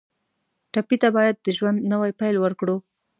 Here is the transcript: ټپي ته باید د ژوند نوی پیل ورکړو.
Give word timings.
ټپي 0.73 0.97
ته 1.01 1.09
باید 1.17 1.35
د 1.39 1.47
ژوند 1.57 1.77
نوی 1.91 2.11
پیل 2.19 2.35
ورکړو. 2.41 2.75